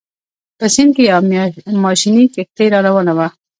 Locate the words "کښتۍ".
2.33-2.67